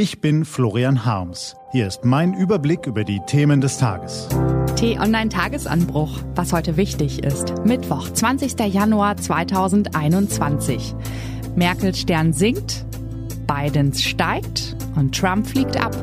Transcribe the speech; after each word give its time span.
Ich 0.00 0.20
bin 0.20 0.44
Florian 0.44 1.04
Harms. 1.04 1.56
Hier 1.72 1.88
ist 1.88 2.04
mein 2.04 2.32
Überblick 2.32 2.86
über 2.86 3.02
die 3.02 3.18
Themen 3.26 3.60
des 3.60 3.78
Tages. 3.78 4.28
T-Online-Tagesanbruch, 4.76 6.20
was 6.36 6.52
heute 6.52 6.76
wichtig 6.76 7.24
ist. 7.24 7.52
Mittwoch, 7.64 8.08
20. 8.08 8.60
Januar 8.72 9.16
2021. 9.16 10.94
Merkels 11.56 11.98
Stern 11.98 12.32
sinkt, 12.32 12.86
Bidens 13.48 14.00
steigt 14.00 14.76
und 14.94 15.18
Trump 15.18 15.48
fliegt 15.48 15.76
ab. 15.76 15.96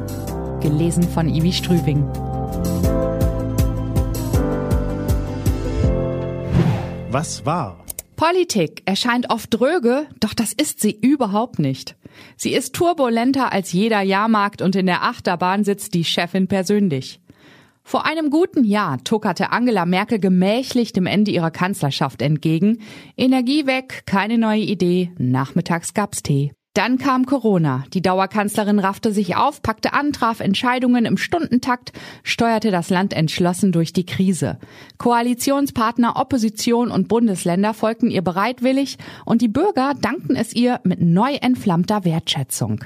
Gelesen 0.60 1.04
von 1.04 1.34
Ivi 1.34 1.54
Strübing. 1.54 2.04
Was 7.12 7.46
war? 7.46 7.80
Politik 8.18 8.82
erscheint 8.84 9.30
oft 9.30 9.54
dröge, 9.54 10.08
doch 10.20 10.34
das 10.34 10.52
ist 10.52 10.82
sie 10.82 10.92
überhaupt 10.92 11.60
nicht. 11.60 11.96
Sie 12.38 12.54
ist 12.54 12.74
turbulenter 12.74 13.52
als 13.52 13.72
jeder 13.72 14.02
Jahrmarkt 14.02 14.62
und 14.62 14.76
in 14.76 14.86
der 14.86 15.04
Achterbahn 15.04 15.64
sitzt 15.64 15.94
die 15.94 16.04
Chefin 16.04 16.48
persönlich. 16.48 17.20
Vor 17.84 18.06
einem 18.06 18.32
guten 18.32 18.64
Jahr 18.64 19.04
tuckerte 19.04 19.52
Angela 19.52 19.86
Merkel 19.86 20.20
gemächlich 20.20 20.92
dem 20.92 21.06
Ende 21.06 21.30
ihrer 21.30 21.52
Kanzlerschaft 21.52 22.22
entgegen. 22.24 22.80
Energie 23.16 23.68
weg, 23.68 24.04
keine 24.08 24.40
neue 24.40 24.62
Idee, 24.62 25.12
nachmittags 25.20 25.94
gab's 25.94 26.24
Tee. 26.24 26.52
Dann 26.76 26.98
kam 26.98 27.26
Corona. 27.26 27.86
Die 27.94 28.02
Dauerkanzlerin 28.02 28.80
raffte 28.80 29.14
sich 29.14 29.38
auf, 29.38 29.62
packte 29.62 29.94
an, 29.94 30.12
traf 30.12 30.42
Entscheidungen 30.42 31.06
im 31.06 31.16
Stundentakt, 31.16 31.94
steuerte 32.22 32.70
das 32.70 32.90
Land 32.90 33.14
entschlossen 33.14 33.72
durch 33.72 33.94
die 33.94 34.06
Krise. 34.06 34.60
Koalitionspartner, 34.98 36.18
Opposition 36.18 36.92
und 36.92 37.08
Bundesländer 37.08 37.74
folgten 37.74 38.12
ihr 38.12 38.22
bereitwillig 38.22 38.98
und 39.24 39.42
die 39.42 39.48
Bürger 39.48 39.94
dankten 40.02 40.36
es 40.36 40.54
ihr 40.54 40.82
mit 40.84 41.00
neu 41.00 41.36
entflammter 41.36 42.04
Wertschätzung. 42.04 42.84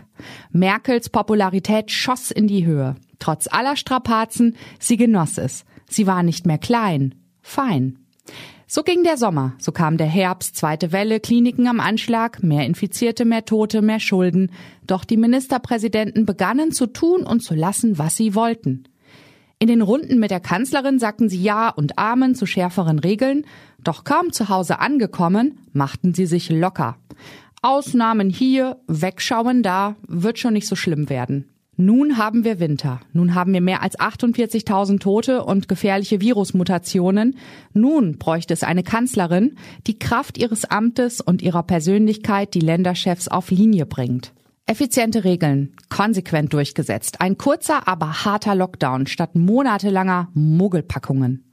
Merkels 0.52 1.10
Popularität 1.10 1.90
schoss 1.90 2.30
in 2.30 2.46
die 2.46 2.68
Höhe. 2.68 2.96
Trotz 3.18 3.48
aller 3.52 3.76
Strapazen, 3.76 4.56
sie 4.78 4.98
genoss 4.98 5.40
es. 5.40 5.66
Sie 5.90 6.06
war 6.06 6.22
nicht 6.22 6.46
mehr 6.46 6.60
klein, 6.60 7.16
fein. 7.42 7.98
So 8.68 8.84
ging 8.84 9.04
der 9.04 9.18
Sommer, 9.18 9.54
so 9.58 9.72
kam 9.72 9.98
der 9.98 10.08
Herbst, 10.08 10.56
zweite 10.56 10.92
Welle, 10.92 11.20
Kliniken 11.20 11.68
am 11.68 11.80
Anschlag, 11.80 12.44
mehr 12.44 12.68
Infizierte, 12.68 13.26
mehr 13.26 13.44
Tote, 13.44 13.82
mehr 13.82 14.00
Schulden. 14.00 14.52
Doch 14.86 15.06
die 15.06 15.18
Ministerpräsidenten 15.18 16.26
begannen 16.26 16.72
zu 16.72 16.86
tun 16.86 17.24
und 17.24 17.42
zu 17.42 17.56
lassen, 17.56 17.98
was 17.98 18.16
sie 18.16 18.36
wollten. 18.36 18.84
In 19.58 19.68
den 19.68 19.82
Runden 19.82 20.20
mit 20.20 20.32
der 20.32 20.40
Kanzlerin 20.40 21.00
sagten 21.00 21.30
sie 21.30 21.42
Ja 21.42 21.70
und 21.70 21.98
Amen 21.98 22.36
zu 22.36 22.46
schärferen 22.46 23.00
Regeln, 23.00 23.46
doch 23.84 24.04
kaum 24.04 24.32
zu 24.32 24.50
Hause 24.50 24.80
angekommen, 24.80 25.60
machten 25.74 26.14
sie 26.14 26.28
sich 26.28 26.50
locker. 26.50 26.98
Ausnahmen 27.62 28.30
hier, 28.30 28.78
Wegschauen 28.88 29.64
da, 29.64 29.96
wird 30.08 30.40
schon 30.40 30.54
nicht 30.54 30.68
so 30.68 30.76
schlimm 30.76 31.10
werden. 31.10 31.50
Nun 31.82 32.18
haben 32.18 32.44
wir 32.44 32.60
Winter. 32.60 33.00
Nun 33.14 33.36
haben 33.36 33.54
wir 33.54 33.62
mehr 33.62 33.82
als 33.82 33.98
48.000 33.98 35.00
Tote 35.00 35.46
und 35.46 35.70
gefährliche 35.70 36.20
Virusmutationen. 36.20 37.38
Nun 37.74 38.18
bräuchte 38.18 38.54
es 38.54 38.64
eine 38.64 38.84
Kanzlerin, 38.84 39.56
die 39.88 39.98
Kraft 39.98 40.38
ihres 40.38 40.66
Amtes 40.66 41.22
und 41.22 41.42
ihrer 41.42 41.64
Persönlichkeit 41.64 42.54
die 42.54 42.60
Länderchefs 42.60 43.30
auf 43.30 43.50
Linie 43.50 43.86
bringt. 43.86 44.34
Effiziente 44.66 45.24
Regeln, 45.24 45.74
konsequent 45.88 46.52
durchgesetzt. 46.52 47.22
Ein 47.22 47.38
kurzer, 47.38 47.88
aber 47.88 48.26
harter 48.26 48.56
Lockdown 48.56 49.08
statt 49.08 49.36
monatelanger 49.36 50.28
Mogelpackungen. 50.34 51.46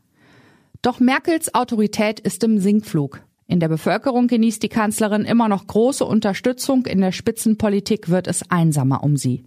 Doch 0.82 0.98
Merkels 0.98 1.54
Autorität 1.54 2.18
ist 2.18 2.42
im 2.42 2.58
Sinkflug. 2.58 3.22
In 3.46 3.60
der 3.60 3.68
Bevölkerung 3.68 4.26
genießt 4.26 4.60
die 4.60 4.68
Kanzlerin 4.68 5.24
immer 5.24 5.48
noch 5.48 5.68
große 5.68 6.04
Unterstützung, 6.04 6.84
in 6.86 7.00
der 7.00 7.12
Spitzenpolitik 7.12 8.08
wird 8.08 8.26
es 8.26 8.50
einsamer 8.50 9.04
um 9.04 9.16
sie. 9.16 9.44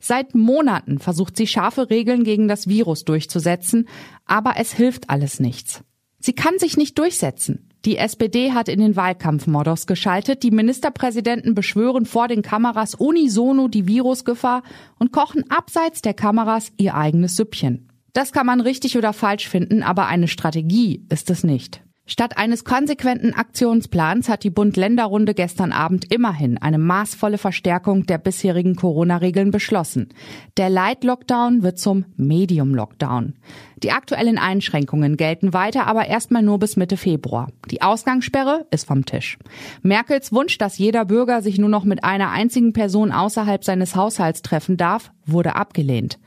Seit 0.00 0.34
Monaten 0.34 0.98
versucht 0.98 1.36
sie 1.36 1.46
scharfe 1.46 1.90
Regeln 1.90 2.24
gegen 2.24 2.48
das 2.48 2.68
Virus 2.68 3.04
durchzusetzen, 3.04 3.88
aber 4.24 4.54
es 4.56 4.72
hilft 4.72 5.10
alles 5.10 5.40
nichts. 5.40 5.82
Sie 6.20 6.32
kann 6.32 6.58
sich 6.58 6.76
nicht 6.76 6.98
durchsetzen. 6.98 7.68
Die 7.84 7.96
SPD 7.96 8.52
hat 8.52 8.68
in 8.68 8.80
den 8.80 8.96
Wahlkampfmodus 8.96 9.86
geschaltet, 9.86 10.42
die 10.42 10.50
Ministerpräsidenten 10.50 11.54
beschwören 11.54 12.06
vor 12.06 12.26
den 12.26 12.42
Kameras 12.42 12.94
unisono 12.94 13.68
die 13.68 13.86
Virusgefahr 13.86 14.62
und 14.98 15.12
kochen 15.12 15.48
abseits 15.48 16.02
der 16.02 16.14
Kameras 16.14 16.72
ihr 16.76 16.94
eigenes 16.94 17.36
Süppchen. 17.36 17.88
Das 18.12 18.32
kann 18.32 18.46
man 18.46 18.60
richtig 18.60 18.98
oder 18.98 19.12
falsch 19.12 19.48
finden, 19.48 19.82
aber 19.84 20.06
eine 20.06 20.26
Strategie 20.26 21.06
ist 21.08 21.30
es 21.30 21.44
nicht. 21.44 21.82
Statt 22.10 22.38
eines 22.38 22.64
konsequenten 22.64 23.34
Aktionsplans 23.34 24.30
hat 24.30 24.42
die 24.42 24.48
Bund-Länder-Runde 24.48 25.34
gestern 25.34 25.72
Abend 25.72 26.10
immerhin 26.10 26.56
eine 26.56 26.78
maßvolle 26.78 27.36
Verstärkung 27.36 28.06
der 28.06 28.16
bisherigen 28.16 28.76
Corona-Regeln 28.76 29.50
beschlossen. 29.50 30.08
Der 30.56 30.70
Light-Lockdown 30.70 31.62
wird 31.62 31.78
zum 31.78 32.06
Medium-Lockdown. 32.16 33.34
Die 33.82 33.92
aktuellen 33.92 34.38
Einschränkungen 34.38 35.18
gelten 35.18 35.52
weiter, 35.52 35.86
aber 35.86 36.06
erstmal 36.06 36.42
nur 36.42 36.58
bis 36.58 36.78
Mitte 36.78 36.96
Februar. 36.96 37.48
Die 37.70 37.82
Ausgangssperre 37.82 38.66
ist 38.70 38.86
vom 38.86 39.04
Tisch. 39.04 39.36
Merkels 39.82 40.32
Wunsch, 40.32 40.56
dass 40.56 40.78
jeder 40.78 41.04
Bürger 41.04 41.42
sich 41.42 41.58
nur 41.58 41.68
noch 41.68 41.84
mit 41.84 42.04
einer 42.04 42.30
einzigen 42.30 42.72
Person 42.72 43.12
außerhalb 43.12 43.62
seines 43.62 43.94
Haushalts 43.94 44.40
treffen 44.40 44.78
darf, 44.78 45.12
wurde 45.26 45.56
abgelehnt. 45.56 46.18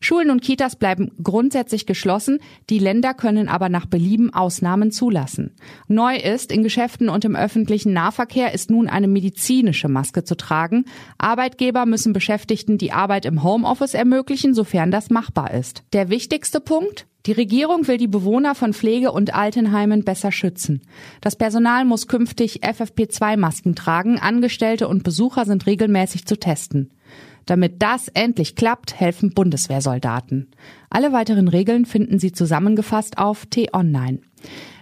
Schulen 0.00 0.30
und 0.30 0.42
Kitas 0.42 0.76
bleiben 0.76 1.10
grundsätzlich 1.22 1.86
geschlossen, 1.86 2.38
die 2.70 2.78
Länder 2.78 3.14
können 3.14 3.48
aber 3.48 3.68
nach 3.68 3.86
Belieben 3.86 4.32
Ausnahmen 4.32 4.92
zulassen. 4.92 5.52
Neu 5.88 6.16
ist, 6.16 6.52
in 6.52 6.62
Geschäften 6.62 7.08
und 7.08 7.24
im 7.24 7.36
öffentlichen 7.36 7.92
Nahverkehr 7.92 8.54
ist 8.54 8.70
nun 8.70 8.88
eine 8.88 9.08
medizinische 9.08 9.88
Maske 9.88 10.24
zu 10.24 10.36
tragen. 10.36 10.84
Arbeitgeber 11.18 11.86
müssen 11.86 12.12
Beschäftigten 12.12 12.78
die 12.78 12.92
Arbeit 12.92 13.24
im 13.24 13.42
Homeoffice 13.42 13.94
ermöglichen, 13.94 14.54
sofern 14.54 14.90
das 14.90 15.10
machbar 15.10 15.52
ist. 15.52 15.82
Der 15.92 16.08
wichtigste 16.08 16.60
Punkt? 16.60 17.06
Die 17.26 17.32
Regierung 17.32 17.86
will 17.88 17.98
die 17.98 18.06
Bewohner 18.06 18.54
von 18.54 18.72
Pflege- 18.72 19.12
und 19.12 19.34
Altenheimen 19.34 20.02
besser 20.02 20.32
schützen. 20.32 20.80
Das 21.20 21.36
Personal 21.36 21.84
muss 21.84 22.06
künftig 22.06 22.62
FFP2-Masken 22.62 23.74
tragen, 23.74 24.18
Angestellte 24.18 24.88
und 24.88 25.02
Besucher 25.02 25.44
sind 25.44 25.66
regelmäßig 25.66 26.24
zu 26.24 26.38
testen. 26.38 26.90
Damit 27.48 27.80
das 27.80 28.08
endlich 28.08 28.56
klappt, 28.56 29.00
helfen 29.00 29.30
Bundeswehrsoldaten. 29.30 30.50
Alle 30.90 31.14
weiteren 31.14 31.48
Regeln 31.48 31.86
finden 31.86 32.18
Sie 32.18 32.30
zusammengefasst 32.30 33.16
auf 33.16 33.46
T-Online. 33.46 34.20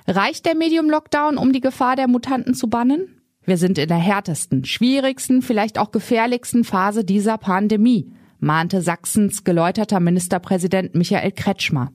Reicht 0.08 0.46
der 0.46 0.56
Medium-Lockdown, 0.56 1.36
um 1.36 1.52
die 1.52 1.60
Gefahr 1.60 1.94
der 1.94 2.08
Mutanten 2.08 2.54
zu 2.54 2.68
bannen? 2.68 3.22
Wir 3.44 3.56
sind 3.56 3.78
in 3.78 3.86
der 3.86 3.98
härtesten, 3.98 4.64
schwierigsten, 4.64 5.42
vielleicht 5.42 5.78
auch 5.78 5.92
gefährlichsten 5.92 6.64
Phase 6.64 7.04
dieser 7.04 7.38
Pandemie, 7.38 8.10
mahnte 8.40 8.82
Sachsens 8.82 9.44
geläuterter 9.44 10.00
Ministerpräsident 10.00 10.96
Michael 10.96 11.30
Kretschmer. 11.30 11.92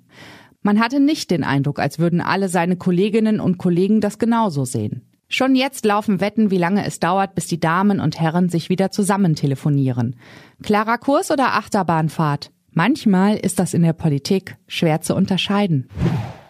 Man 0.61 0.79
hatte 0.79 1.01
nicht 1.01 1.31
den 1.31 1.43
Eindruck, 1.43 1.79
als 1.79 1.99
würden 1.99 2.21
alle 2.21 2.47
seine 2.47 2.77
Kolleginnen 2.77 3.41
und 3.41 3.57
Kollegen 3.57 3.99
das 3.99 4.19
genauso 4.19 4.63
sehen. 4.63 5.10
Schon 5.34 5.56
jetzt 5.56 5.86
laufen 5.86 6.19
Wetten, 6.19 6.52
wie 6.52 6.58
lange 6.58 6.86
es 6.86 7.00
dauert, 7.00 7.36
bis 7.36 7.47
die 7.47 7.59
Damen 7.59 8.02
und 8.02 8.19
Herren 8.19 8.50
sich 8.50 8.68
wieder 8.68 8.92
zusammen 8.92 9.34
telefonieren. 9.34 10.18
Klarer 10.62 10.97
Kurs 10.97 11.31
oder 11.31 11.53
Achterbahnfahrt? 11.53 12.52
Manchmal 12.74 13.38
ist 13.38 13.58
das 13.58 13.74
in 13.74 13.81
der 13.81 13.94
Politik 13.94 14.58
schwer 14.68 15.00
zu 15.00 15.16
unterscheiden. 15.16 15.88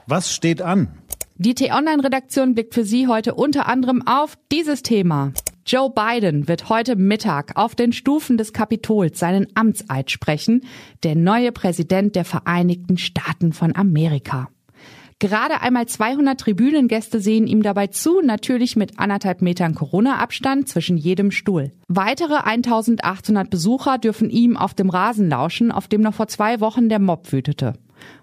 Was 0.08 0.34
steht 0.34 0.64
an? 0.64 0.88
Die 1.36 1.54
T-Online-Redaktion 1.54 2.56
blickt 2.56 2.74
für 2.74 2.84
Sie 2.84 3.08
heute 3.08 3.36
unter 3.36 3.68
anderem 3.68 4.02
auf 4.08 4.36
dieses 4.52 4.82
Thema. 4.82 5.32
Joe 5.64 5.92
Biden 5.92 6.48
wird 6.48 6.68
heute 6.70 6.96
Mittag 6.96 7.58
auf 7.58 7.76
den 7.76 7.94
Stufen 7.94 8.36
des 8.38 8.52
Kapitols 8.52 9.20
seinen 9.20 9.46
Amtseid 9.54 10.10
sprechen, 10.10 10.62
der 11.04 11.16
neue 11.16 11.52
Präsident 11.52 12.16
der 12.16 12.26
Vereinigten 12.26 12.98
Staaten 12.98 13.54
von 13.54 13.76
Amerika. 13.76 14.50
Gerade 15.22 15.62
einmal 15.62 15.86
200 15.86 16.40
Tribünengäste 16.40 17.20
sehen 17.22 17.46
ihm 17.46 17.62
dabei 17.62 17.86
zu, 17.86 18.22
natürlich 18.22 18.76
mit 18.76 18.98
anderthalb 18.98 19.44
Metern 19.44 19.76
Corona-Abstand 19.76 20.68
zwischen 20.68 20.98
jedem 20.98 21.30
Stuhl. 21.30 21.72
Weitere 21.88 22.38
1800 22.38 23.48
Besucher 23.48 24.00
dürfen 24.00 24.32
ihm 24.32 24.58
auf 24.58 24.74
dem 24.74 24.90
Rasen 24.90 25.30
lauschen, 25.30 25.72
auf 25.72 25.88
dem 25.88 26.02
noch 26.02 26.16
vor 26.16 26.28
zwei 26.28 26.60
Wochen 26.60 26.90
der 26.90 26.98
Mob 26.98 27.32
wütete. 27.32 27.74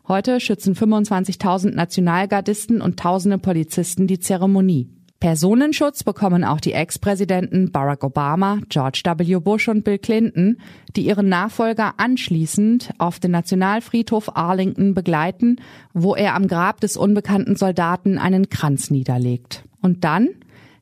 Heute 0.09 0.41
schützen 0.41 0.75
25.000 0.75 1.71
Nationalgardisten 1.71 2.81
und 2.81 2.99
tausende 2.99 3.39
Polizisten 3.39 4.09
die 4.09 4.19
Zeremonie. 4.19 4.89
Personenschutz 5.21 6.05
bekommen 6.05 6.45
auch 6.45 6.61
die 6.61 6.73
Ex-Präsidenten 6.73 7.73
Barack 7.73 8.05
Obama, 8.05 8.61
George 8.69 9.03
W. 9.05 9.41
Bush 9.41 9.67
und 9.69 9.83
Bill 9.83 9.99
Clinton, 9.99 10.61
die 10.95 11.07
ihren 11.07 11.29
Nachfolger 11.29 11.95
anschließend 11.97 12.93
auf 12.99 13.19
den 13.19 13.33
Nationalfriedhof 13.33 14.37
Arlington 14.37 14.95
begleiten, 14.95 15.57
wo 15.93 16.15
er 16.15 16.37
am 16.37 16.47
Grab 16.47 16.81
des 16.81 16.97
unbekannten 16.97 17.57
Soldaten 17.57 18.17
einen 18.19 18.49
Kranz 18.49 18.91
niederlegt. 18.91 19.65
Und 19.83 20.05
dann 20.05 20.29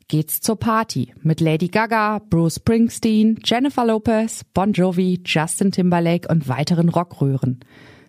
geht's 0.09 0.43
zur 0.43 0.59
Party 0.59 1.15
mit 1.23 1.41
Lady 1.41 1.69
Gaga, 1.69 2.19
Bruce 2.19 2.57
Springsteen, 2.57 3.41
Jennifer 3.43 3.87
Lopez, 3.87 4.45
Bon 4.53 4.71
Jovi, 4.73 5.23
Justin 5.25 5.73
Timberlake 5.73 6.29
und 6.29 6.47
weiteren 6.47 6.91
Rockröhren. 6.91 7.61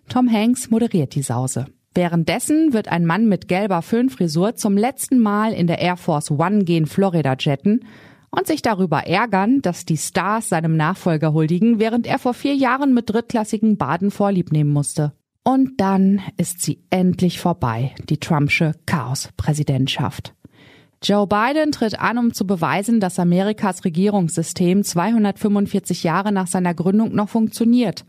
Tom 0.10 0.30
Hanks 0.30 0.70
moderiert 0.70 1.16
die 1.16 1.22
Sause. 1.22 1.68
Währenddessen 1.98 2.74
wird 2.74 2.90
ein 2.90 3.08
Mann 3.08 3.28
mit 3.28 3.48
gelber 3.48 3.82
Föhnfrisur 3.82 4.54
zum 4.54 4.78
letzten 4.78 5.18
Mal 5.18 5.52
in 5.52 5.66
der 5.66 5.80
Air 5.80 5.98
Force 5.98 6.30
One 6.30 6.64
gen 6.64 6.86
Florida 6.86 7.36
jetten. 7.40 7.86
und 8.30 8.46
sich 8.46 8.62
darüber 8.62 9.08
ärgern, 9.08 9.64
dass 9.64 9.84
die 9.84 9.98
Stars 9.98 10.50
seinem 10.50 10.78
Nachfolger 10.78 11.34
huldigen, 11.34 11.80
während 11.80 12.06
er 12.06 12.20
vor 12.20 12.36
vier 12.36 12.54
Jahren 12.54 12.94
mit 12.94 13.10
drittklassigen 13.10 13.78
Baden 13.78 14.12
Vorlieb 14.12 14.52
nehmen 14.52 14.72
musste. 14.72 15.14
Und 15.44 15.82
dann 15.82 16.22
ist 16.38 16.62
sie 16.62 16.84
endlich 16.92 17.40
vorbei, 17.40 17.96
die 18.10 18.20
Trumpsche 18.20 18.74
Chaos-Präsidentschaft. 18.86 20.36
Joe 21.04 21.26
Biden 21.26 21.72
tritt 21.72 22.00
an, 22.00 22.20
um 22.20 22.34
zu 22.34 22.46
beweisen, 22.46 23.00
dass 23.00 23.18
Amerikas 23.18 23.86
Regierungssystem 23.86 24.84
245 24.84 26.04
Jahre 26.04 26.32
nach 26.32 26.48
seiner 26.48 26.76
Gründung 26.76 27.16
noch 27.16 27.30
funktioniert. 27.30 28.06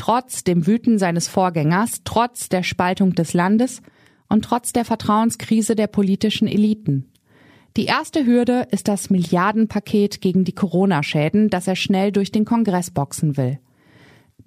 Trotz 0.00 0.44
dem 0.44 0.66
Wüten 0.66 0.98
seines 0.98 1.28
Vorgängers, 1.28 2.00
trotz 2.04 2.48
der 2.48 2.62
Spaltung 2.62 3.12
des 3.12 3.34
Landes 3.34 3.82
und 4.30 4.46
trotz 4.46 4.72
der 4.72 4.86
Vertrauenskrise 4.86 5.76
der 5.76 5.88
politischen 5.88 6.48
Eliten. 6.48 7.12
Die 7.76 7.84
erste 7.84 8.24
Hürde 8.24 8.66
ist 8.70 8.88
das 8.88 9.10
Milliardenpaket 9.10 10.22
gegen 10.22 10.44
die 10.44 10.54
Corona-Schäden, 10.54 11.50
das 11.50 11.66
er 11.66 11.76
schnell 11.76 12.12
durch 12.12 12.32
den 12.32 12.46
Kongress 12.46 12.90
boxen 12.90 13.36
will. 13.36 13.58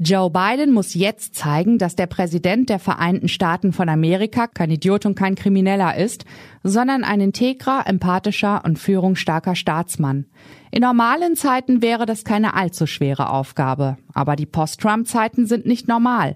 Joe 0.06 0.30
Biden 0.30 0.74
muss 0.74 0.96
jetzt 0.96 1.34
zeigen, 1.34 1.78
dass 1.78 1.96
der 1.96 2.08
Präsident 2.08 2.68
der 2.68 2.80
Vereinten 2.80 3.30
Staaten 3.30 3.72
von 3.72 3.88
Amerika 3.88 4.48
kein 4.48 4.70
Idiot 4.70 5.06
und 5.06 5.16
kein 5.16 5.36
Krimineller 5.36 5.96
ist, 5.96 6.26
sondern 6.62 7.06
ein 7.06 7.22
integrer, 7.22 7.88
empathischer 7.88 8.66
und 8.66 8.78
führungsstarker 8.78 9.56
Staatsmann. 9.56 10.26
In 10.72 10.82
normalen 10.82 11.38
Zeiten 11.38 11.82
wäre 11.82 12.06
das 12.06 12.26
keine 12.26 12.54
allzu 12.54 12.86
schwere 12.86 13.30
Aufgabe, 13.30 13.96
aber 14.14 14.36
die 14.36 14.46
Post-Trump-Zeiten 14.46 15.46
sind 15.46 15.66
nicht 15.66 15.88
normal. 15.88 16.36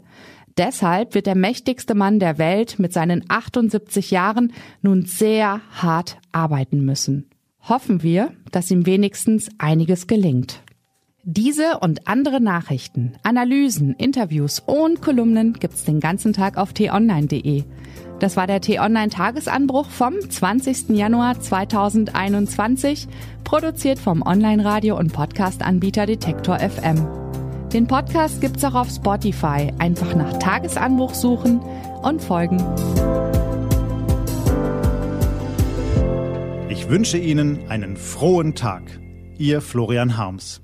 Deshalb 0.58 1.14
wird 1.14 1.26
der 1.26 1.36
mächtigste 1.36 1.94
Mann 1.94 2.20
der 2.20 2.38
Welt 2.38 2.80
mit 2.80 2.94
seinen 2.94 3.26
78 3.28 4.12
Jahren 4.12 4.54
nun 4.82 5.06
sehr 5.06 5.60
hart 5.74 6.20
arbeiten 6.32 6.86
müssen. 6.86 7.30
Hoffen 7.68 8.02
wir, 8.02 8.32
dass 8.50 8.72
ihm 8.72 8.86
wenigstens 8.86 9.50
einiges 9.58 10.08
gelingt. 10.08 10.62
Diese 11.30 11.80
und 11.82 12.08
andere 12.08 12.40
Nachrichten, 12.40 13.12
Analysen, 13.22 13.96
Interviews 13.96 14.64
und 14.66 15.02
Kolumnen 15.02 15.52
gibt's 15.52 15.84
den 15.84 16.00
ganzen 16.00 16.32
Tag 16.32 16.56
auf 16.56 16.72
t-online.de. 16.72 17.66
Das 18.20 18.38
war 18.38 18.48
der 18.48 18.62
T-Online 18.62 19.10
Tagesanbruch 19.10 19.90
vom 19.90 20.14
20. 20.22 20.92
Januar 20.92 21.38
2021, 21.38 23.10
produziert 23.44 24.00
vom 24.00 24.22
Online-Radio- 24.22 24.98
und 24.98 25.12
Podcast-Anbieter 25.12 26.06
Detektor 26.06 26.60
FM. 26.60 27.06
Den 27.74 27.88
Podcast 27.88 28.40
gibt's 28.40 28.64
auch 28.64 28.76
auf 28.76 28.90
Spotify. 28.90 29.74
Einfach 29.80 30.16
nach 30.16 30.40
Tagesanbruch 30.40 31.14
suchen 31.14 31.60
und 32.04 32.22
folgen. 32.22 32.64
Ich 36.70 36.88
wünsche 36.88 37.18
Ihnen 37.18 37.68
einen 37.68 37.98
frohen 37.98 38.56
Tag. 38.56 38.84
Ihr 39.38 39.60
Florian 39.60 40.16
Harms. 40.16 40.62